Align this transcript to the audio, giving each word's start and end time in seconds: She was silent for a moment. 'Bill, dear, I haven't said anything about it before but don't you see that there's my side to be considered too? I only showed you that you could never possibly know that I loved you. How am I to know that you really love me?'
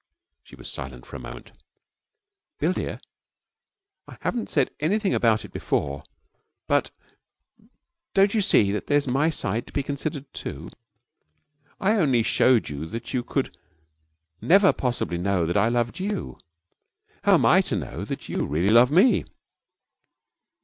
She 0.41 0.55
was 0.55 0.67
silent 0.67 1.05
for 1.05 1.15
a 1.15 1.19
moment. 1.19 1.51
'Bill, 2.57 2.73
dear, 2.73 2.99
I 4.07 4.17
haven't 4.21 4.49
said 4.49 4.71
anything 4.79 5.13
about 5.13 5.45
it 5.45 5.53
before 5.53 6.01
but 6.65 6.89
don't 8.15 8.33
you 8.33 8.41
see 8.41 8.71
that 8.71 8.87
there's 8.87 9.07
my 9.07 9.29
side 9.29 9.67
to 9.67 9.73
be 9.73 9.83
considered 9.83 10.25
too? 10.33 10.71
I 11.79 11.97
only 11.97 12.23
showed 12.23 12.67
you 12.67 12.87
that 12.87 13.13
you 13.13 13.23
could 13.23 13.55
never 14.41 14.73
possibly 14.73 15.19
know 15.19 15.45
that 15.45 15.55
I 15.55 15.67
loved 15.69 15.99
you. 15.99 16.39
How 17.23 17.35
am 17.35 17.45
I 17.45 17.61
to 17.61 17.75
know 17.75 18.03
that 18.03 18.27
you 18.27 18.43
really 18.47 18.73
love 18.73 18.89
me?' 18.89 19.25